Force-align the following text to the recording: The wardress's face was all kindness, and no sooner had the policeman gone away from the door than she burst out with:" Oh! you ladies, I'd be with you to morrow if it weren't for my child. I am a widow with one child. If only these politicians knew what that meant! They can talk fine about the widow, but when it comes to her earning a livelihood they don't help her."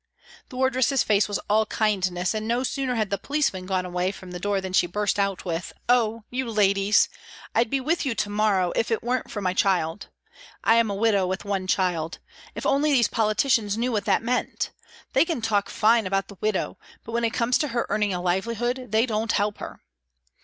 The 0.49 0.55
wardress's 0.57 1.03
face 1.03 1.27
was 1.27 1.37
all 1.47 1.67
kindness, 1.67 2.33
and 2.33 2.47
no 2.47 2.63
sooner 2.63 2.95
had 2.95 3.11
the 3.11 3.19
policeman 3.19 3.67
gone 3.67 3.85
away 3.85 4.11
from 4.11 4.31
the 4.31 4.39
door 4.39 4.59
than 4.59 4.73
she 4.73 4.87
burst 4.87 5.19
out 5.19 5.45
with:" 5.45 5.71
Oh! 5.99 6.23
you 6.31 6.49
ladies, 6.49 7.07
I'd 7.53 7.69
be 7.69 7.79
with 7.79 8.03
you 8.03 8.15
to 8.15 8.29
morrow 8.31 8.71
if 8.75 8.89
it 8.89 9.03
weren't 9.03 9.29
for 9.29 9.41
my 9.43 9.53
child. 9.53 10.09
I 10.63 10.77
am 10.77 10.89
a 10.89 10.95
widow 10.95 11.27
with 11.27 11.45
one 11.45 11.67
child. 11.67 12.17
If 12.55 12.65
only 12.65 12.91
these 12.91 13.09
politicians 13.09 13.77
knew 13.77 13.91
what 13.91 14.05
that 14.05 14.23
meant! 14.23 14.71
They 15.13 15.23
can 15.23 15.39
talk 15.39 15.69
fine 15.69 16.07
about 16.07 16.29
the 16.29 16.37
widow, 16.41 16.79
but 17.03 17.11
when 17.11 17.23
it 17.23 17.29
comes 17.35 17.59
to 17.59 17.67
her 17.67 17.85
earning 17.89 18.11
a 18.11 18.19
livelihood 18.23 18.87
they 18.89 19.05
don't 19.05 19.31
help 19.33 19.59
her." 19.59 19.81